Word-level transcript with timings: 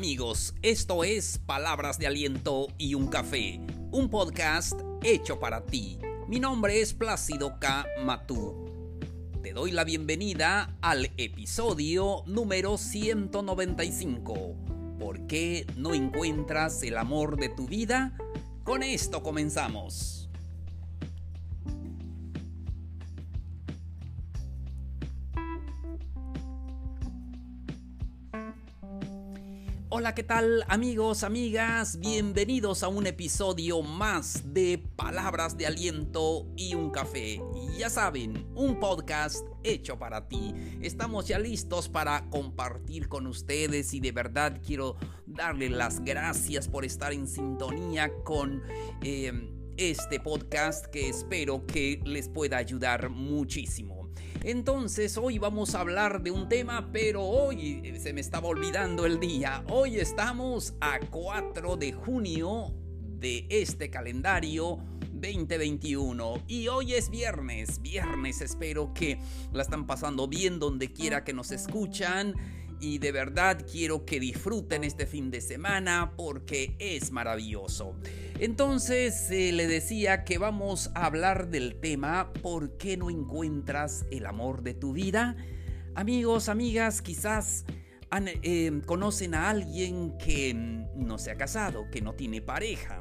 amigos? 0.00 0.54
Esto 0.62 1.04
es 1.04 1.36
Palabras 1.36 1.98
de 1.98 2.06
Aliento 2.06 2.68
y 2.78 2.94
un 2.94 3.08
Café, 3.08 3.60
un 3.90 4.08
podcast 4.08 4.80
hecho 5.02 5.38
para 5.38 5.66
ti. 5.66 5.98
Mi 6.26 6.40
nombre 6.40 6.80
es 6.80 6.94
Plácido 6.94 7.58
K. 7.60 7.84
Matú. 8.02 8.64
Te 9.42 9.52
doy 9.52 9.72
la 9.72 9.84
bienvenida 9.84 10.74
al 10.80 11.10
episodio 11.18 12.22
número 12.24 12.78
195. 12.78 14.56
¿Por 14.98 15.26
qué 15.26 15.66
no 15.76 15.92
encuentras 15.92 16.82
el 16.82 16.96
amor 16.96 17.36
de 17.36 17.50
tu 17.50 17.66
vida? 17.66 18.16
Con 18.64 18.82
esto 18.82 19.22
comenzamos. 19.22 20.19
Hola, 30.00 30.14
¿qué 30.14 30.22
tal 30.22 30.64
amigos, 30.68 31.24
amigas? 31.24 31.98
Bienvenidos 31.98 32.82
a 32.82 32.88
un 32.88 33.06
episodio 33.06 33.82
más 33.82 34.54
de 34.54 34.82
Palabras 34.96 35.58
de 35.58 35.66
Aliento 35.66 36.46
y 36.56 36.74
un 36.74 36.88
Café. 36.88 37.38
Ya 37.76 37.90
saben, 37.90 38.46
un 38.54 38.80
podcast 38.80 39.44
hecho 39.62 39.98
para 39.98 40.26
ti. 40.26 40.54
Estamos 40.80 41.28
ya 41.28 41.38
listos 41.38 41.90
para 41.90 42.30
compartir 42.30 43.08
con 43.10 43.26
ustedes 43.26 43.92
y 43.92 44.00
de 44.00 44.12
verdad 44.12 44.62
quiero 44.66 44.96
darle 45.26 45.68
las 45.68 46.02
gracias 46.02 46.66
por 46.66 46.86
estar 46.86 47.12
en 47.12 47.28
sintonía 47.28 48.10
con... 48.24 48.62
Eh, 49.02 49.50
este 49.76 50.20
podcast 50.20 50.84
que 50.86 51.08
espero 51.08 51.64
que 51.64 52.02
les 52.04 52.28
pueda 52.28 52.58
ayudar 52.58 53.08
muchísimo. 53.08 53.99
Entonces 54.42 55.18
hoy 55.18 55.38
vamos 55.38 55.74
a 55.74 55.80
hablar 55.80 56.22
de 56.22 56.30
un 56.30 56.48
tema, 56.48 56.88
pero 56.92 57.22
hoy 57.22 57.82
eh, 57.84 58.00
se 58.00 58.14
me 58.14 58.22
estaba 58.22 58.48
olvidando 58.48 59.04
el 59.04 59.20
día. 59.20 59.62
Hoy 59.68 59.98
estamos 59.98 60.74
a 60.80 60.98
4 60.98 61.76
de 61.76 61.92
junio 61.92 62.72
de 63.18 63.46
este 63.50 63.90
calendario 63.90 64.78
2021 65.12 66.44
y 66.48 66.68
hoy 66.68 66.94
es 66.94 67.10
viernes. 67.10 67.82
Viernes 67.82 68.40
espero 68.40 68.94
que 68.94 69.18
la 69.52 69.60
están 69.60 69.86
pasando 69.86 70.26
bien 70.26 70.58
donde 70.58 70.90
quiera 70.90 71.22
que 71.22 71.34
nos 71.34 71.50
escuchan 71.50 72.34
y 72.80 72.98
de 72.98 73.12
verdad 73.12 73.64
quiero 73.70 74.04
que 74.04 74.18
disfruten 74.18 74.84
este 74.84 75.06
fin 75.06 75.30
de 75.30 75.40
semana 75.40 76.14
porque 76.16 76.74
es 76.78 77.12
maravilloso. 77.12 77.94
Entonces 78.38 79.30
eh, 79.30 79.52
le 79.52 79.66
decía 79.66 80.24
que 80.24 80.38
vamos 80.38 80.90
a 80.94 81.06
hablar 81.06 81.50
del 81.50 81.78
tema 81.78 82.32
¿Por 82.42 82.76
qué 82.78 82.96
no 82.96 83.10
encuentras 83.10 84.06
el 84.10 84.26
amor 84.26 84.62
de 84.62 84.74
tu 84.74 84.92
vida? 84.92 85.36
Amigos, 85.94 86.48
amigas, 86.48 87.02
quizás 87.02 87.64
eh, 88.42 88.80
conocen 88.86 89.34
a 89.34 89.50
alguien 89.50 90.16
que 90.18 90.54
no 90.54 91.18
se 91.18 91.30
ha 91.30 91.36
casado, 91.36 91.90
que 91.90 92.00
no 92.00 92.14
tiene 92.14 92.40
pareja. 92.40 92.98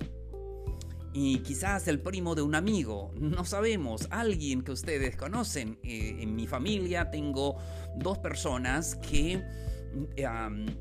Y 1.14 1.40
quizás 1.40 1.88
el 1.88 2.00
primo 2.00 2.36
de 2.36 2.44
un 2.44 2.56
amigo, 2.56 3.12
no 3.20 3.44
sabemos, 3.44 4.08
alguien 4.12 4.62
que 4.62 4.72
ustedes 4.72 5.16
conocen. 5.16 5.80
Eh, 5.84 6.18
en 6.20 6.36
mi 6.36 6.46
familia 6.46 7.10
tengo 7.10 7.58
dos 7.96 8.20
personas 8.20 8.96
que 8.96 9.44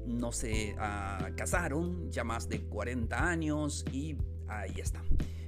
no 0.07 0.33
se 0.33 0.75
ah, 0.79 1.31
casaron, 1.35 2.11
ya 2.11 2.25
más 2.25 2.49
de 2.49 2.61
40 2.61 3.27
años 3.27 3.85
y 3.93 4.17
ahí 4.49 4.75
está. 4.77 5.03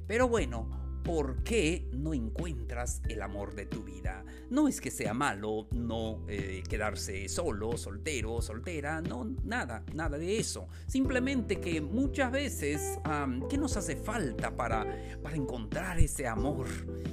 Pero 0.07 0.29
bueno, 0.29 0.90
¿Por 1.05 1.43
qué 1.43 1.89
no 1.93 2.15
encuentras 2.15 3.03
el 3.09 3.23
amor 3.23 3.55
de 3.55 3.67
tu 3.67 3.83
vida? 3.83 4.25
No 4.51 4.69
es 4.69 4.81
que 4.81 4.91
sea 4.91 5.15
malo 5.15 5.67
no 5.73 6.25
eh, 6.29 6.63
quedarse 6.69 7.29
solo, 7.29 7.77
soltero, 7.77 8.43
soltera, 8.43 9.01
no, 9.01 9.25
nada, 9.45 9.83
nada 9.95 10.19
de 10.19 10.39
eso. 10.39 10.69
Simplemente 10.87 11.61
que 11.61 11.81
muchas 11.81 12.31
veces, 12.33 12.99
¿qué 13.49 13.59
nos 13.59 13.77
hace 13.77 13.97
falta 13.97 14.57
para, 14.57 14.87
para 15.23 15.37
encontrar 15.37 15.99
ese 15.99 16.27
amor? 16.27 16.67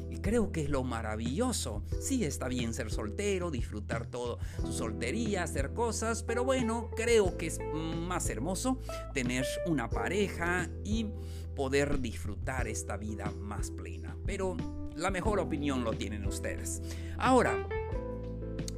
Y 0.09 0.19
creo 0.19 0.51
que 0.51 0.63
es 0.63 0.69
lo 0.69 0.83
maravilloso. 0.83 1.83
Sí, 2.01 2.23
está 2.25 2.47
bien 2.47 2.73
ser 2.73 2.91
soltero, 2.91 3.51
disfrutar 3.51 4.07
todo 4.07 4.39
su 4.61 4.73
soltería, 4.73 5.43
hacer 5.43 5.73
cosas, 5.73 6.23
pero 6.23 6.43
bueno, 6.43 6.89
creo 6.95 7.37
que 7.37 7.47
es 7.47 7.59
más 7.73 8.29
hermoso 8.29 8.79
tener 9.13 9.45
una 9.65 9.89
pareja 9.89 10.69
y 10.83 11.07
poder 11.57 11.99
disfrutar 11.99 12.67
esta 12.67 12.95
vida 12.95 13.31
más 13.39 13.71
plena. 13.71 14.15
Pero 14.25 14.55
la 14.95 15.09
mejor 15.09 15.39
opinión 15.39 15.83
lo 15.83 15.91
tienen 15.93 16.25
ustedes. 16.25 16.81
Ahora, 17.17 17.67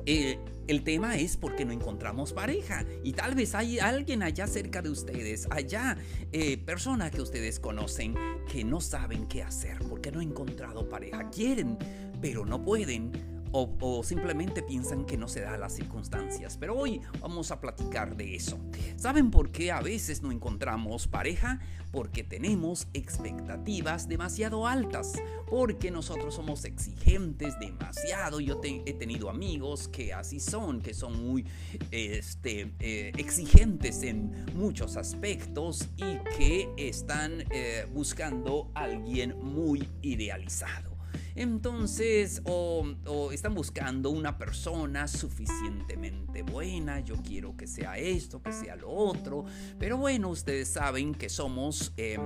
eh, 0.05 0.39
el 0.67 0.83
tema 0.83 1.17
es 1.17 1.35
porque 1.35 1.65
no 1.65 1.73
encontramos 1.73 2.31
pareja 2.31 2.85
y 3.03 3.13
tal 3.13 3.35
vez 3.35 3.53
hay 3.53 3.79
alguien 3.79 4.23
allá 4.23 4.47
cerca 4.47 4.81
de 4.81 4.89
ustedes, 4.89 5.47
allá 5.51 5.97
eh, 6.31 6.57
personas 6.57 7.11
que 7.11 7.21
ustedes 7.21 7.59
conocen 7.59 8.15
que 8.51 8.63
no 8.63 8.79
saben 8.79 9.27
qué 9.27 9.43
hacer 9.43 9.79
porque 9.89 10.11
no 10.11 10.19
han 10.21 10.29
encontrado 10.29 10.87
pareja. 10.87 11.29
Quieren, 11.31 11.77
pero 12.21 12.45
no 12.45 12.63
pueden 12.63 13.38
o, 13.51 14.03
simplemente 14.03 14.61
piensan 14.61 15.05
que 15.05 15.17
no 15.17 15.27
se 15.27 15.41
da 15.41 15.57
las 15.57 15.73
circunstancias. 15.75 16.57
Pero 16.57 16.75
hoy 16.75 17.01
vamos 17.19 17.51
a 17.51 17.59
platicar 17.59 18.15
de 18.15 18.35
eso. 18.35 18.59
¿Saben 18.95 19.31
por 19.31 19.51
qué 19.51 19.71
a 19.71 19.81
veces 19.81 20.21
no 20.21 20.31
encontramos 20.31 21.07
pareja? 21.07 21.59
Porque 21.91 22.23
tenemos 22.23 22.87
expectativas 22.93 24.07
demasiado 24.07 24.67
altas. 24.67 25.13
Porque 25.49 25.91
nosotros 25.91 26.35
somos 26.35 26.65
exigentes 26.65 27.59
demasiado. 27.59 28.39
Yo 28.39 28.61
he 28.63 28.93
tenido 28.93 29.29
amigos 29.29 29.87
que 29.87 30.13
así 30.13 30.39
son, 30.39 30.81
que 30.81 30.93
son 30.93 31.25
muy 31.25 31.45
este, 31.91 32.73
eh, 32.79 33.11
exigentes 33.17 34.03
en 34.03 34.45
muchos 34.53 34.97
aspectos 34.97 35.87
y 35.97 36.19
que 36.37 36.69
están 36.77 37.43
eh, 37.49 37.87
buscando 37.93 38.71
a 38.75 38.83
alguien 38.83 39.35
muy 39.41 39.87
idealizado. 40.01 40.88
Entonces, 41.35 42.41
o, 42.45 42.85
están 43.31 43.53
buscando 43.53 44.09
una 44.09 44.37
persona 44.37 45.07
suficientemente 45.07 46.43
buena, 46.43 46.99
yo 46.99 47.15
quiero 47.17 47.55
que 47.55 47.67
sea 47.67 47.97
esto, 47.97 48.41
que 48.41 48.51
sea 48.51 48.75
lo 48.75 48.89
otro, 48.89 49.45
pero 49.77 49.97
bueno, 49.97 50.29
ustedes 50.29 50.67
saben 50.69 51.13
que 51.13 51.29
somos 51.29 51.93
em, 51.97 52.21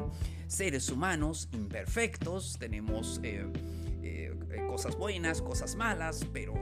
seres 0.47 0.89
humanos 0.89 1.49
imperfectos, 1.51 2.57
tenemos 2.59 3.19
eh, 3.23 3.45
eh, 4.01 4.35
cosas 4.67 4.97
buenas, 4.97 5.41
cosas 5.41 5.75
malas, 5.75 6.25
pero... 6.31 6.53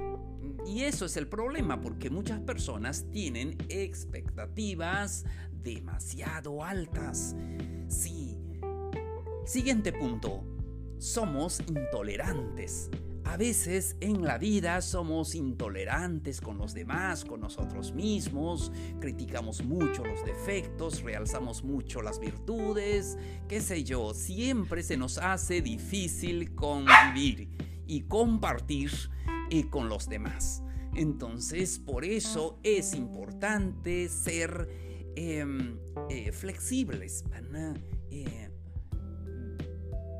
Y 0.65 0.83
eso 0.83 1.05
es 1.05 1.17
el 1.17 1.27
problema, 1.27 1.81
porque 1.81 2.11
muchas 2.11 2.39
personas 2.39 3.05
tienen 3.11 3.57
expectativas 3.67 5.25
demasiado 5.51 6.63
altas. 6.63 7.35
Sí. 7.87 8.37
Siguiente 9.45 9.91
punto 9.91 10.43
somos 11.01 11.59
intolerantes. 11.67 12.91
A 13.23 13.35
veces 13.35 13.95
en 14.01 14.23
la 14.23 14.37
vida 14.37 14.81
somos 14.81 15.33
intolerantes 15.33 16.39
con 16.39 16.59
los 16.59 16.75
demás, 16.75 17.25
con 17.25 17.39
nosotros 17.39 17.91
mismos, 17.91 18.71
criticamos 18.99 19.63
mucho 19.63 20.05
los 20.05 20.23
defectos, 20.23 21.01
realzamos 21.01 21.63
mucho 21.63 22.03
las 22.03 22.19
virtudes, 22.19 23.17
qué 23.47 23.61
sé 23.61 23.83
yo, 23.83 24.13
siempre 24.13 24.83
se 24.83 24.95
nos 24.95 25.17
hace 25.17 25.63
difícil 25.63 26.53
convivir 26.53 27.49
y 27.87 28.01
compartir 28.01 28.91
eh, 29.49 29.69
con 29.69 29.89
los 29.89 30.07
demás. 30.07 30.61
Entonces, 30.93 31.79
por 31.79 32.05
eso 32.05 32.59
es 32.61 32.93
importante 32.93 34.07
ser 34.07 34.69
em, 35.15 35.79
eh, 36.09 36.31
flexibles, 36.31 37.23
eh, 38.11 38.50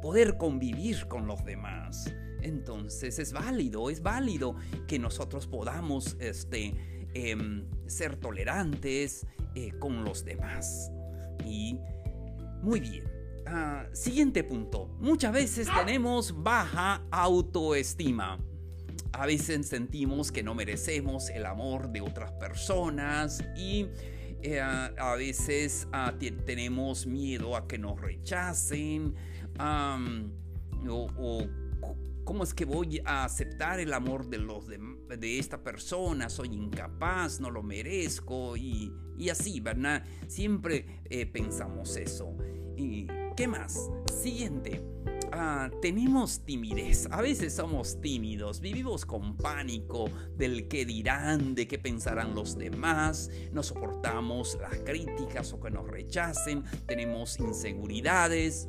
poder 0.02 0.38
convivir 0.38 1.08
con 1.08 1.28
los 1.28 1.44
demás. 1.46 2.14
Entonces 2.42 3.20
es 3.20 3.34
válido, 3.34 3.90
es 3.90 4.02
válido 4.02 4.56
que 4.88 5.00
nosotros 5.00 5.48
podamos 5.48 6.18
este, 6.20 6.74
em, 7.14 7.66
ser 7.88 8.16
tolerantes 8.18 9.28
eh, 9.56 9.72
con 9.80 10.04
los 10.04 10.26
demás. 10.26 10.92
Y 11.46 11.78
muy 12.62 12.80
bien. 12.80 13.04
Ah, 13.46 13.86
siguiente 13.92 14.44
punto. 14.44 14.88
Muchas 15.00 15.34
veces 15.34 15.68
tenemos 15.76 16.44
baja 16.44 17.04
autoestima. 17.12 18.40
A 19.14 19.26
veces 19.26 19.68
sentimos 19.68 20.32
que 20.32 20.42
no 20.42 20.56
merecemos 20.56 21.30
el 21.30 21.46
amor 21.46 21.90
de 21.92 22.02
otras 22.02 22.32
personas 22.34 23.44
y 23.58 23.88
eh, 24.42 24.60
a 24.62 25.16
veces 25.16 25.88
ah, 25.92 26.14
tenemos 26.46 27.06
miedo 27.06 27.58
a 27.58 27.68
que 27.68 27.78
nos 27.78 28.00
rechacen 28.00 29.16
o, 29.60 31.48
cómo 32.24 32.44
es 32.44 32.54
que 32.54 32.66
voy 32.66 33.02
a 33.06 33.26
aceptar 33.26 33.80
el 33.80 33.94
amor 33.94 34.28
de, 34.28 34.38
los 34.38 34.68
de, 34.68 35.40
esta 35.40 35.64
persona, 35.64 36.30
soy 36.30 36.50
incapaz, 36.50 37.40
no 37.40 37.50
lo 37.50 37.64
merezco 37.64 38.56
y, 38.56 38.94
así, 39.30 39.60
¿verdad? 39.60 40.04
Siempre 40.28 41.02
eh, 41.10 41.26
pensamos 41.26 41.96
eso. 41.98 42.36
¿Y 42.76 43.08
qué 43.36 43.48
más? 43.48 43.90
Siguiente. 44.22 44.84
ah, 45.32 45.70
tenemos 45.82 46.44
timidez, 46.44 47.08
a 47.12 47.22
veces 47.22 47.56
somos 47.56 48.02
tímidos, 48.02 48.60
vivimos 48.60 49.06
con 49.06 49.38
pánico 49.38 50.10
del 50.36 50.68
que 50.68 50.86
dirán, 50.86 51.56
de 51.56 51.68
qué 51.68 51.80
pensarán 51.80 52.36
los 52.36 52.58
demás, 52.58 53.30
no 53.52 53.64
soportamos 53.64 54.58
las 54.60 54.78
críticas 54.80 55.54
o 55.54 55.60
que 55.60 55.72
nos 55.72 55.88
rechacen, 55.88 56.64
tenemos 56.86 57.40
inseguridades. 57.40 58.68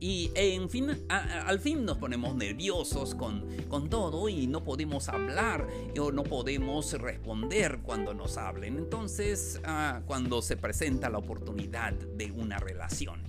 Y 0.00 0.30
en 0.34 0.70
fin, 0.70 0.88
al 1.10 1.60
fin 1.60 1.84
nos 1.84 1.98
ponemos 1.98 2.34
nerviosos 2.34 3.14
con, 3.14 3.44
con 3.68 3.90
todo 3.90 4.30
y 4.30 4.46
no 4.46 4.64
podemos 4.64 5.10
hablar 5.10 5.68
o 6.00 6.10
no 6.10 6.22
podemos 6.24 6.94
responder 6.94 7.80
cuando 7.82 8.14
nos 8.14 8.38
hablen. 8.38 8.78
Entonces, 8.78 9.60
ah, 9.64 10.00
cuando 10.06 10.40
se 10.40 10.56
presenta 10.56 11.10
la 11.10 11.18
oportunidad 11.18 11.92
de 11.92 12.32
una 12.32 12.58
relación. 12.58 13.20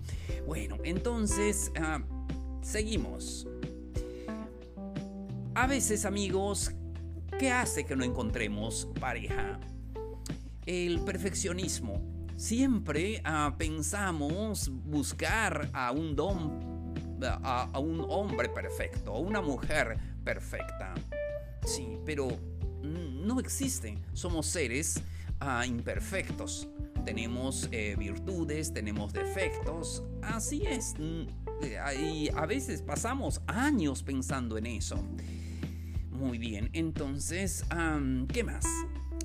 Bueno, 0.47 0.77
entonces, 0.85 1.73
ah, 1.75 1.99
seguimos. 2.61 3.47
A 5.53 5.67
veces, 5.67 6.05
amigos, 6.05 6.71
¿qué 7.37 7.51
hace 7.51 7.83
que 7.83 7.97
no 7.97 8.05
encontremos 8.05 8.87
pareja? 8.97 9.59
El 10.65 11.01
perfeccionismo 11.01 12.10
siempre 12.41 13.21
ah, 13.23 13.53
pensamos 13.55 14.67
buscar 14.67 15.69
a 15.73 15.91
un 15.91 16.15
don, 16.15 16.91
a, 17.23 17.77
un 17.77 18.03
hombre 18.09 18.49
perfecto, 18.49 19.13
a 19.13 19.19
una 19.19 19.41
mujer 19.41 19.95
perfecta. 20.23 20.95
Sí, 21.63 21.99
pero 22.03 22.29
no 22.81 23.39
existe. 23.39 23.95
Somos 24.13 24.47
seres 24.47 25.03
ah, 25.39 25.67
imperfectos. 25.67 26.67
Tenemos 27.05 27.69
eh, 27.71 27.95
virtudes, 27.97 28.73
tenemos 28.73 29.13
defectos. 29.13 30.03
Así 30.23 30.63
es. 30.65 30.95
Y 31.99 32.29
a 32.29 32.45
veces 32.47 32.81
pasamos 32.81 33.39
años 33.45 34.01
pensando 34.01 34.57
en 34.57 34.65
eso. 34.65 34.97
Muy 36.09 36.39
bien, 36.39 36.71
entonces, 36.73 37.63
¿qué 38.33 38.43
más? 38.43 38.65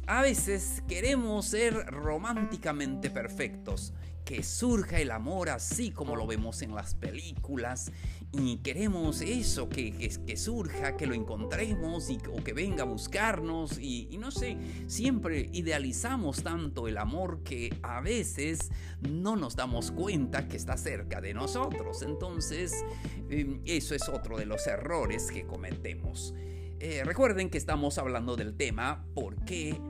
A 0.08 0.22
veces 0.22 0.84
queremos 0.86 1.46
ser 1.46 1.74
románticamente 1.86 3.10
perfectos, 3.10 3.92
que 4.24 4.44
surja 4.44 5.00
el 5.00 5.10
amor 5.10 5.50
así 5.50 5.90
como 5.90 6.14
lo 6.14 6.28
vemos 6.28 6.62
en 6.62 6.76
las 6.76 6.94
películas 6.94 7.90
y 8.32 8.58
queremos 8.58 9.20
eso, 9.20 9.68
que, 9.68 9.92
que, 10.24 10.36
surja, 10.36 10.96
que 10.96 11.08
lo 11.08 11.14
encontremos 11.14 12.08
y, 12.08 12.18
o 12.32 12.42
que 12.44 12.52
venga 12.52 12.84
a 12.84 12.86
buscarnos 12.86 13.78
y, 13.80 14.16
no 14.18 14.30
sé, 14.30 14.56
siempre 14.86 15.48
idealizamos 15.52 16.44
tanto 16.44 16.86
el 16.86 16.98
amor 16.98 17.42
que 17.42 17.76
a 17.82 18.00
veces 18.00 18.70
no 19.00 19.34
nos 19.34 19.56
damos 19.56 19.90
cuenta 19.90 20.46
que 20.46 20.56
está 20.56 20.76
cerca 20.76 21.20
de 21.20 21.34
nosotros. 21.34 22.02
Entonces, 22.02 22.84
em, 23.28 23.60
eso 23.64 23.94
es 23.96 24.08
otro 24.08 24.38
de 24.38 24.46
los 24.46 24.68
errores 24.68 25.32
que 25.32 25.46
cometemos. 25.46 26.32
Eh, 26.78 27.02
recuerden 27.04 27.48
que 27.48 27.58
estamos 27.58 27.96
hablando 27.96 28.36
del 28.36 28.54
tema 28.54 29.06
¿por 29.14 29.44
qué 29.46 29.80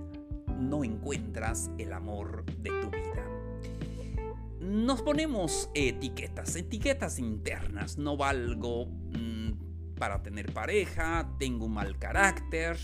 no 0.58 0.84
encuentras 0.84 1.70
el 1.78 1.92
amor 1.92 2.44
de 2.58 2.70
tu 2.80 2.90
vida. 2.90 3.24
Nos 4.60 5.02
ponemos 5.02 5.70
etiquetas, 5.74 6.56
etiquetas 6.56 7.18
internas. 7.18 7.98
No 7.98 8.16
valgo 8.16 8.86
mm, 8.86 9.94
para 9.98 10.22
tener 10.22 10.52
pareja, 10.52 11.30
tengo 11.38 11.66
un 11.66 11.74
mal 11.74 11.98
carácter, 11.98 12.76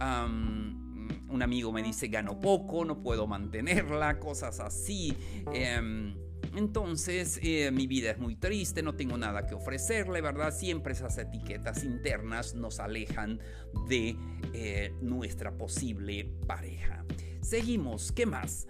un 0.00 1.42
amigo 1.42 1.72
me 1.72 1.82
dice 1.82 2.08
gano 2.08 2.40
poco, 2.40 2.84
no 2.84 3.02
puedo 3.02 3.26
mantenerla, 3.26 4.18
cosas 4.18 4.60
así. 4.60 5.16
Em, 5.52 6.14
entonces, 6.56 7.38
eh, 7.42 7.70
mi 7.70 7.86
vida 7.86 8.10
es 8.10 8.18
muy 8.18 8.36
triste, 8.36 8.82
no 8.82 8.94
tengo 8.94 9.16
nada 9.16 9.46
que 9.46 9.54
ofrecerle, 9.54 10.20
¿verdad? 10.20 10.54
Siempre 10.54 10.92
esas 10.92 11.18
etiquetas 11.18 11.84
internas 11.84 12.54
nos 12.54 12.80
alejan 12.80 13.40
de 13.88 14.16
eh, 14.52 14.92
nuestra 15.00 15.56
posible 15.56 16.32
pareja. 16.46 17.04
Seguimos, 17.40 18.12
¿qué 18.12 18.26
más? 18.26 18.66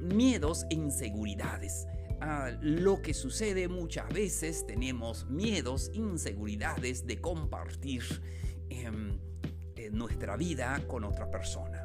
miedos 0.00 0.64
e 0.70 0.76
inseguridades. 0.76 1.88
Ah, 2.20 2.52
lo 2.60 3.02
que 3.02 3.12
sucede 3.12 3.66
muchas 3.66 4.08
veces 4.14 4.64
tenemos 4.64 5.28
miedos, 5.28 5.90
inseguridades 5.92 7.04
de 7.08 7.20
compartir 7.20 8.04
em, 8.70 9.18
eh, 9.74 9.90
nuestra 9.90 10.36
vida 10.36 10.80
con 10.86 11.02
otra 11.02 11.28
persona. 11.28 11.84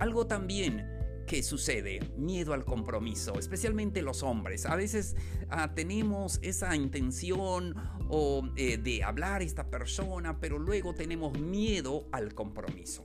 Algo 0.00 0.26
también 0.26 0.95
¿Qué 1.26 1.42
sucede? 1.42 1.98
Miedo 2.16 2.54
al 2.54 2.64
compromiso, 2.64 3.36
especialmente 3.36 4.00
los 4.00 4.22
hombres. 4.22 4.64
A 4.64 4.76
veces 4.76 5.16
ah, 5.50 5.74
tenemos 5.74 6.38
esa 6.40 6.76
intención 6.76 7.74
o, 8.08 8.48
eh, 8.56 8.78
de 8.78 9.02
hablar 9.02 9.40
a 9.40 9.44
esta 9.44 9.68
persona, 9.68 10.38
pero 10.38 10.60
luego 10.60 10.94
tenemos 10.94 11.36
miedo 11.38 12.06
al 12.12 12.32
compromiso. 12.32 13.04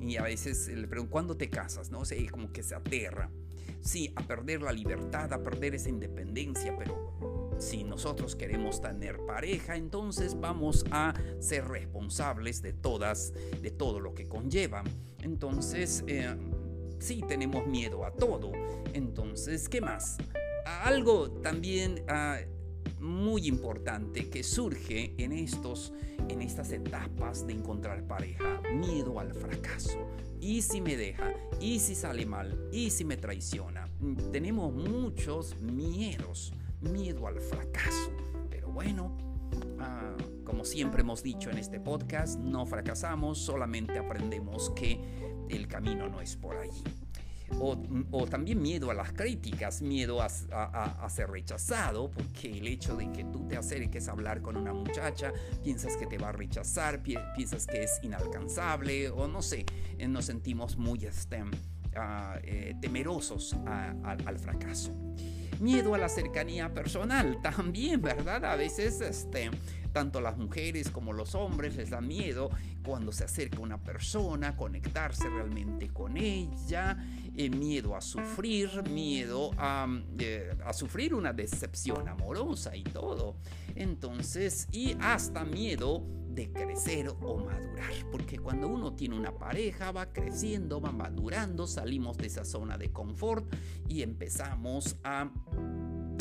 Y 0.00 0.16
a 0.16 0.22
veces 0.22 0.68
le 0.68 0.88
pregunto, 0.88 1.12
¿cuándo 1.12 1.36
te 1.36 1.50
casas? 1.50 1.90
¿No? 1.90 2.06
sé, 2.06 2.26
como 2.30 2.50
que 2.50 2.62
se 2.62 2.74
aterra. 2.74 3.30
Sí, 3.82 4.12
a 4.16 4.26
perder 4.26 4.62
la 4.62 4.72
libertad, 4.72 5.30
a 5.32 5.42
perder 5.42 5.74
esa 5.74 5.90
independencia, 5.90 6.74
pero 6.78 7.54
si 7.58 7.84
nosotros 7.84 8.36
queremos 8.36 8.80
tener 8.80 9.18
pareja, 9.26 9.76
entonces 9.76 10.40
vamos 10.40 10.84
a 10.90 11.14
ser 11.40 11.68
responsables 11.68 12.62
de 12.62 12.72
todas, 12.72 13.34
de 13.60 13.70
todo 13.70 14.00
lo 14.00 14.14
que 14.14 14.26
conlleva. 14.26 14.82
Entonces, 15.22 16.04
eh, 16.06 16.34
sí 17.04 17.22
tenemos 17.28 17.66
miedo 17.66 18.04
a 18.04 18.10
todo. 18.10 18.52
Entonces, 18.94 19.68
¿qué 19.68 19.80
más? 19.80 20.16
Algo 20.64 21.30
también 21.30 22.02
ah, 22.08 22.38
muy 22.98 23.46
importante 23.46 24.30
que 24.30 24.42
surge 24.42 25.14
en, 25.18 25.32
estos, 25.32 25.92
en 26.28 26.40
estas 26.40 26.72
etapas 26.72 27.46
de 27.46 27.52
encontrar 27.52 28.06
pareja, 28.06 28.62
miedo 28.72 29.20
al 29.20 29.34
fracaso. 29.34 29.98
¿Y 30.40 30.62
si 30.62 30.80
me 30.80 30.96
deja? 30.96 31.34
¿Y 31.60 31.78
si 31.80 31.94
sale 31.94 32.24
mal? 32.24 32.68
¿Y 32.72 32.90
si 32.90 33.04
me 33.04 33.18
traiciona? 33.18 33.88
Tenemos 34.32 34.72
muchos 34.72 35.56
miedos, 35.60 36.52
miedo 36.80 37.26
al 37.26 37.40
fracaso. 37.40 38.12
Pero 38.50 38.70
bueno, 38.70 39.16
ah, 39.78 40.16
como 40.44 40.64
siempre 40.64 41.02
hemos 41.02 41.22
dicho 41.22 41.50
en 41.50 41.58
este 41.58 41.80
podcast, 41.80 42.38
no 42.40 42.64
fracasamos, 42.64 43.38
solamente 43.38 43.98
aprendemos 43.98 44.70
que 44.70 45.33
el 45.48 45.68
camino 45.68 46.08
no 46.08 46.20
es 46.20 46.36
por 46.36 46.56
allí. 46.56 46.82
O, 47.60 48.26
también 48.26 48.60
miedo 48.60 48.90
a 48.90 48.94
las 48.94 49.12
críticas, 49.12 49.82
miedo 49.82 50.20
a, 50.22 50.28
ser 51.08 51.30
rechazado, 51.30 52.10
porque 52.10 52.50
el 52.50 52.66
hecho 52.66 52.96
de 52.96 53.12
que 53.12 53.24
tú 53.24 53.46
te 53.46 53.56
acerques 53.56 54.08
a 54.08 54.12
hablar 54.12 54.40
con 54.40 54.56
una 54.56 54.72
muchacha, 54.72 55.32
piensas 55.62 55.96
que 55.96 56.06
te 56.06 56.18
va 56.18 56.30
a 56.30 56.32
rechazar, 56.32 57.02
piensas 57.02 57.66
que 57.66 57.84
es 57.84 58.00
inalcanzable, 58.02 59.10
o 59.10 59.28
no 59.28 59.42
sé, 59.42 59.66
eh, 59.98 60.08
nos 60.08 60.24
sentimos 60.24 60.76
muy 60.76 61.04
este, 61.04 61.44
ah, 61.96 62.38
eh, 62.42 62.74
temerosos 62.80 63.54
al 63.66 64.38
fracaso. 64.38 64.92
Miedo 65.64 65.94
a 65.94 65.98
la 65.98 66.10
cercanía 66.10 66.74
personal 66.74 67.38
también, 67.42 68.02
¿verdad? 68.02 68.44
A 68.44 68.54
veces 68.54 69.00
este, 69.00 69.50
tanto 69.94 70.20
las 70.20 70.36
mujeres 70.36 70.90
como 70.90 71.14
los 71.14 71.34
hombres 71.34 71.76
les 71.76 71.88
da 71.88 72.02
miedo 72.02 72.50
cuando 72.84 73.12
se 73.12 73.24
acerca 73.24 73.60
una 73.60 73.78
persona, 73.78 74.56
conectarse 74.56 75.26
realmente 75.30 75.88
con 75.88 76.18
ella, 76.18 76.98
miedo 77.36 77.96
a 77.96 78.00
sufrir, 78.00 78.88
miedo 78.90 79.50
a, 79.56 79.86
eh, 80.18 80.56
a 80.64 80.72
sufrir 80.72 81.14
una 81.14 81.32
decepción 81.32 82.08
amorosa 82.08 82.76
y 82.76 82.84
todo. 82.84 83.36
Entonces, 83.74 84.68
y 84.70 84.96
hasta 85.00 85.44
miedo 85.44 86.04
de 86.28 86.52
crecer 86.52 87.08
o 87.08 87.38
madurar. 87.38 87.92
Porque 88.10 88.38
cuando 88.38 88.68
uno 88.68 88.94
tiene 88.94 89.16
una 89.16 89.36
pareja 89.36 89.92
va 89.92 90.12
creciendo, 90.12 90.80
va 90.80 90.92
madurando, 90.92 91.66
salimos 91.66 92.16
de 92.16 92.26
esa 92.26 92.44
zona 92.44 92.78
de 92.78 92.92
confort 92.92 93.52
y 93.88 94.02
empezamos 94.02 94.96
a 95.02 95.30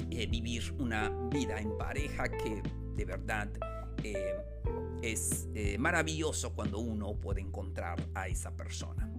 eh, 0.09 0.27
vivir 0.27 0.75
una 0.79 1.09
vida 1.29 1.59
en 1.59 1.77
pareja 1.77 2.29
que 2.29 2.61
de 2.95 3.05
verdad 3.05 3.49
eh, 4.03 4.35
es 5.01 5.47
maravilloso 5.77 6.53
cuando 6.53 6.79
uno 6.79 7.13
puede 7.19 7.41
encontrar 7.41 8.01
a 8.13 8.27
esa 8.27 8.55
persona 8.55 9.12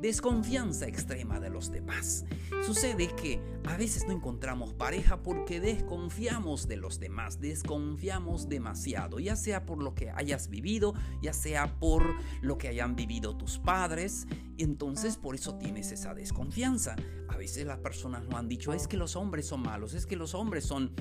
desconfianza 0.00 0.86
extrema 0.86 1.40
de 1.40 1.50
los 1.50 1.70
demás. 1.70 2.24
Sucede 2.64 3.08
que 3.16 3.40
a 3.64 3.76
veces 3.76 4.06
no 4.06 4.12
encontramos 4.12 4.74
pareja 4.74 5.22
porque 5.22 5.60
desconfiamos 5.60 6.68
de 6.68 6.76
los 6.76 7.00
demás, 7.00 7.40
desconfiamos 7.40 8.48
demasiado, 8.48 9.18
ya 9.18 9.36
sea 9.36 9.66
por 9.66 9.82
lo 9.82 9.94
que 9.94 10.10
hayas 10.10 10.48
vivido, 10.48 10.94
ya 11.22 11.32
sea 11.32 11.78
por 11.78 12.14
lo 12.42 12.58
que 12.58 12.68
hayan 12.68 12.96
vivido 12.96 13.36
tus 13.36 13.58
padres, 13.58 14.26
entonces 14.58 15.16
por 15.16 15.34
eso 15.34 15.56
tienes 15.56 15.92
esa 15.92 16.14
desconfianza. 16.14 16.96
A 17.28 17.36
veces 17.36 17.66
las 17.66 17.78
personas 17.78 18.26
no 18.28 18.36
han 18.36 18.48
dicho, 18.48 18.72
es 18.72 18.88
que 18.88 18.96
los 18.96 19.16
hombres 19.16 19.46
son 19.46 19.62
malos, 19.62 19.94
es 19.94 20.06
que 20.06 20.16
los 20.16 20.34
hombres 20.34 20.64
son 20.64 20.92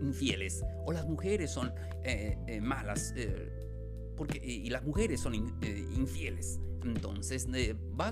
infieles 0.00 0.64
o 0.84 0.92
las 0.92 1.06
mujeres 1.06 1.50
son 1.50 1.72
eh, 2.04 2.38
eh, 2.46 2.60
malas 2.60 3.14
eh, 3.16 3.63
porque, 4.16 4.40
y 4.44 4.68
las 4.70 4.84
mujeres 4.84 5.20
son 5.20 5.34
infieles. 5.34 6.60
Entonces 6.84 7.48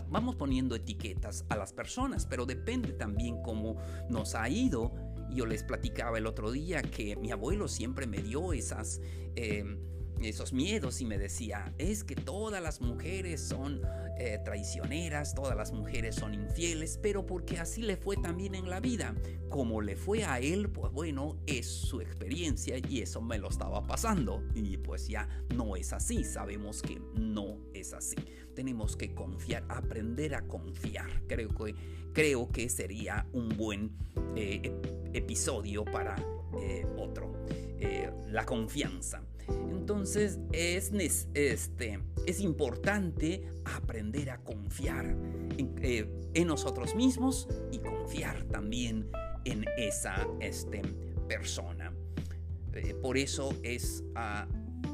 vamos 0.09 0.37
poniendo 0.37 0.75
etiquetas 0.75 1.45
a 1.51 1.57
las 1.57 1.73
personas, 1.73 2.27
pero 2.27 2.47
depende 2.47 2.93
también 2.93 3.43
cómo 3.43 3.77
nos 4.09 4.35
ha 4.35 4.49
ido 4.49 4.93
Yo 5.31 5.47
les 5.47 5.63
platicaba 5.63 6.19
el 6.19 6.27
otro 6.27 6.51
día 6.51 6.83
que 6.83 7.17
mi 7.17 7.33
abuelo 7.33 7.69
siempre 7.69 8.07
me 8.07 8.19
dio 8.19 8.53
esas... 8.53 9.01
Em, 9.35 9.92
esos 10.21 10.53
miedos 10.53 11.01
y 11.01 11.05
me 11.05 11.19
decía, 11.19 11.73
es 11.79 12.05
que 12.05 12.15
todas 12.15 12.63
las 12.63 12.81
mujeres 12.81 13.41
son 13.41 13.81
eh, 14.19 14.39
traicioneras, 14.45 15.35
todas 15.35 15.57
las 15.57 15.73
mujeres 15.73 16.15
son 16.15 16.35
infieles, 16.35 16.99
pero 17.03 17.27
porque 17.27 17.59
así 17.59 17.83
le 17.83 17.97
fue 17.97 18.17
también 18.17 18.55
en 18.55 18.71
la 18.71 18.81
vida. 18.81 19.15
Como 19.49 19.81
le 19.81 19.97
fue 19.97 20.25
a 20.25 20.39
él, 20.39 20.71
pues 20.71 20.93
bueno, 20.93 21.39
es 21.47 21.67
su 21.67 22.01
experiencia 22.01 22.77
y 22.89 23.01
eso 23.01 23.21
me 23.21 23.39
lo 23.39 23.49
estaba 23.49 23.83
pasando. 23.83 24.45
Y 24.55 24.77
pues 24.77 25.09
ya 25.09 25.29
no 25.57 25.77
es 25.77 25.93
así, 25.93 26.25
sabemos 26.25 26.83
que 26.83 27.01
no 27.15 27.59
es 27.75 27.93
así. 27.93 28.17
Tenemos 28.55 28.97
que 28.97 29.15
confiar, 29.15 29.65
aprender 29.69 30.35
a 30.35 30.47
confiar. 30.47 31.23
Creo 31.27 31.49
que, 31.49 31.75
creo 32.13 32.51
que 32.51 32.69
sería 32.69 33.27
un 33.33 33.49
buen 33.49 33.97
eh, 34.37 34.73
episodio 35.13 35.85
para 35.85 36.17
eh, 36.61 36.87
otro. 36.97 37.33
la 38.29 38.47
confianza. 38.47 39.23
Entonces 39.49 40.39
es, 40.53 40.93
este, 41.35 42.01
es 42.27 42.41
importante 42.41 43.45
aprender 43.65 44.31
a 44.31 44.39
confiar 44.39 45.07
en, 45.59 45.75
eh, 45.83 46.45
nosotros 46.45 46.95
mismos 46.95 47.49
y 47.71 47.79
confiar 47.79 48.45
también 48.45 49.11
en 49.45 49.65
esa 49.77 50.27
este, 50.41 50.83
persona. 51.29 51.93
Eh, 52.75 52.95
por 52.95 53.19
eso 53.19 53.55
es 53.63 54.05
ah, 54.15 54.47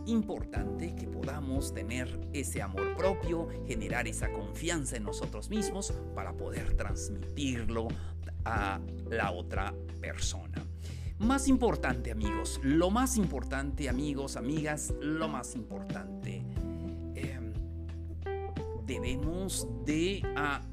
importante 0.07 0.95
que 0.97 1.07
podamos 1.07 1.73
tener 1.73 2.29
ese 2.33 2.63
amor 2.63 2.97
propio, 2.97 3.49
generar 3.67 4.09
esa 4.09 4.33
confianza 4.33 4.97
en 4.97 5.05
nosotros 5.05 5.51
mismos 5.51 5.93
para 6.15 6.33
poder 6.33 6.75
transmitirlo 6.75 7.89
a 8.45 8.81
la 9.11 9.31
otra 9.33 9.75
persona. 10.01 10.68
Más 11.19 11.49
importante 11.49 12.13
amigos, 12.13 12.61
lo 12.63 12.91
más 12.91 13.17
importante 13.17 13.89
amigos, 13.89 14.37
amigas, 14.37 14.95
lo 15.01 15.29
más 15.29 15.57
importante. 15.57 16.45
Em, 17.17 17.53
debemos 18.87 19.67
de 19.85 20.23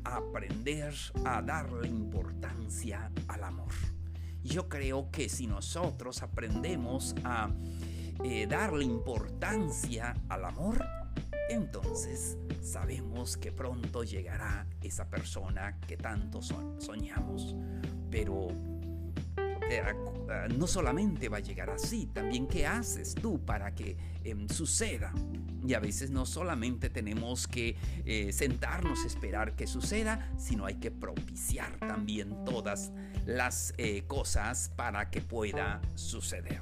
aprender 0.04 0.94
a 1.26 1.42
darle 1.42 1.88
importancia 1.88 3.12
al 3.28 3.44
amor. 3.44 3.74
Yo 4.44 4.70
creo 4.70 5.10
que 5.10 5.30
si 5.30 5.48
nosotros 5.48 6.22
aprendemos 6.22 7.16
a 7.24 7.50
eh, 8.24 8.46
darle 8.48 8.86
importancia 8.86 10.14
al 10.30 10.46
amor, 10.46 10.86
entonces 11.50 12.38
sabemos 12.62 13.36
que 13.36 13.52
pronto 13.52 14.04
llegará 14.04 14.68
esa 14.82 15.10
persona 15.10 15.80
que 15.88 15.98
tanto 15.98 16.44
soñamos. 16.44 17.56
Pero 18.12 18.75
no 20.58 20.68
solamente 20.68 21.30
va 21.30 21.38
a 21.38 21.42
llegar 21.42 21.70
así, 21.70 22.08
también 22.08 22.48
qué 22.48 22.66
haces 22.66 23.16
tú 23.16 23.44
para 23.44 23.74
que 23.74 23.98
em, 24.24 24.48
suceda. 24.50 25.14
Y 25.66 25.74
a 25.74 25.80
veces 25.80 26.12
no 26.12 26.26
solamente 26.26 26.90
tenemos 26.90 27.48
que 27.48 27.76
eh, 28.06 28.32
sentarnos 28.32 29.04
a 29.04 29.08
esperar 29.08 29.56
que 29.56 29.66
suceda, 29.66 30.32
sino 30.38 30.66
hay 30.66 30.76
que 30.76 30.92
propiciar 30.92 31.78
también 31.80 32.44
todas 32.46 32.92
las 33.26 33.74
eh, 33.78 34.04
cosas 34.06 34.72
para 34.76 35.10
que 35.10 35.22
pueda 35.22 35.82
suceder. 35.96 36.62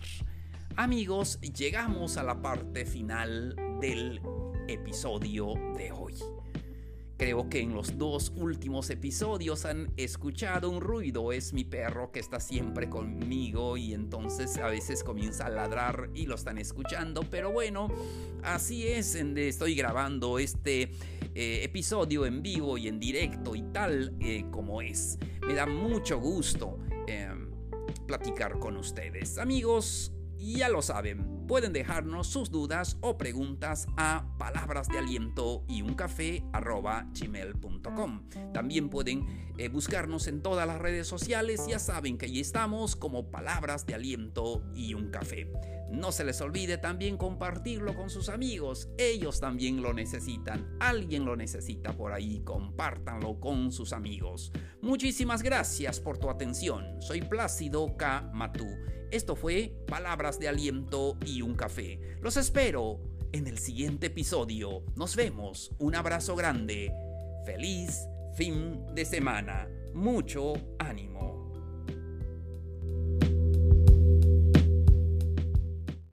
Amigos, 0.75 1.39
llegamos 1.41 2.17
a 2.17 2.23
la 2.23 2.41
parte 2.41 2.85
final 2.85 3.55
del 3.79 4.21
episodio 4.67 5.53
de 5.77 5.91
hoy. 5.91 6.15
Creo 7.17 7.47
que 7.47 7.59
en 7.59 7.73
los 7.73 7.97
dos 7.97 8.33
últimos 8.35 8.89
episodios 8.89 9.65
han 9.65 9.91
escuchado 9.97 10.69
un 10.69 10.81
ruido. 10.81 11.31
Es 11.31 11.53
mi 11.53 11.63
perro 11.63 12.11
que 12.11 12.19
está 12.19 12.39
siempre 12.39 12.89
conmigo 12.89 13.77
y 13.77 13.93
entonces 13.93 14.57
a 14.57 14.67
veces 14.67 15.03
comienza 15.03 15.45
a 15.45 15.49
ladrar 15.49 16.09
y 16.15 16.25
lo 16.25 16.35
están 16.35 16.57
escuchando. 16.57 17.21
Pero 17.29 17.51
bueno, 17.51 17.87
así 18.41 18.87
es. 18.87 19.15
Estoy 19.15 19.75
grabando 19.75 20.39
este 20.39 20.91
eh, 21.35 21.63
episodio 21.63 22.25
en 22.25 22.41
vivo 22.41 22.77
y 22.77 22.87
en 22.87 22.99
directo 22.99 23.55
y 23.55 23.61
tal 23.71 24.15
eh, 24.19 24.45
como 24.51 24.81
es. 24.81 25.19
Me 25.45 25.53
da 25.53 25.67
mucho 25.67 26.19
gusto 26.19 26.79
em, 27.07 27.51
platicar 28.07 28.59
con 28.59 28.75
ustedes. 28.77 29.37
Amigos, 29.37 30.11
ya 30.37 30.69
lo 30.69 30.81
saben, 30.81 31.32
pueden 31.47 31.73
dejarnos 31.73 32.27
sus 32.27 32.51
dudas 32.51 32.97
o 33.01 33.17
preguntas 33.17 33.87
a 33.97 34.25
palabras 34.37 34.87
y 35.67 35.81
un 35.81 35.95
café. 35.95 36.43
También 38.53 38.89
pueden 38.89 39.25
eh, 39.57 39.69
buscarnos 39.69 40.27
en 40.27 40.41
todas 40.41 40.67
las 40.67 40.79
redes 40.79 41.07
sociales, 41.07 41.65
ya 41.67 41.79
saben 41.79 42.17
que 42.17 42.25
allí 42.25 42.39
estamos 42.39 42.95
como 42.95 43.29
palabras 43.31 43.85
de 43.85 43.95
aliento 43.95 44.63
y 44.73 44.93
un 44.93 45.09
café. 45.09 45.51
No 45.93 46.11
se 46.11 46.25
les 46.25 46.41
olvide 46.41 46.77
también 46.77 47.15
compartirlo 47.17 47.95
con 47.95 48.09
sus 48.09 48.27
amigos, 48.27 48.89
ellos 48.97 49.39
también 49.39 49.81
lo 49.81 49.93
necesitan, 49.93 50.75
alguien 50.79 51.23
lo 51.23 51.37
necesita 51.37 51.93
por 51.93 52.11
ahí, 52.11 52.41
compártanlo 52.43 53.39
con 53.39 53.71
sus 53.71 53.93
amigos. 53.93 54.51
Muchísimas 54.81 55.43
gracias 55.43 56.01
por 56.01 56.17
tu 56.17 56.29
atención, 56.29 57.01
soy 57.01 57.21
Plácido 57.21 57.95
K. 57.95 58.29
Matú 58.33 58.67
esto 59.13 59.35
fue 59.35 59.71
Palabras 59.85 60.39
de 60.39 60.47
Aliento 60.47 61.17
y 61.23 61.43
un 61.43 61.53
Café. 61.53 61.99
Los 62.21 62.35
espero 62.35 62.99
en 63.31 63.45
el 63.45 63.59
siguiente 63.59 64.07
episodio. 64.07 64.81
Nos 64.95 65.15
vemos. 65.15 65.71
Un 65.77 65.93
abrazo 65.93 66.35
grande. 66.35 66.91
Feliz 67.45 68.07
fin 68.35 68.83
de 68.95 69.05
semana. 69.05 69.69
Mucho 69.93 70.53
ánimo. 70.79 71.42